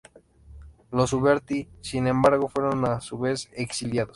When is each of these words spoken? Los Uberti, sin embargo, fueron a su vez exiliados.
Los 0.89 1.13
Uberti, 1.13 1.69
sin 1.81 2.07
embargo, 2.07 2.49
fueron 2.49 2.85
a 2.85 3.01
su 3.01 3.19
vez 3.19 3.51
exiliados. 3.53 4.09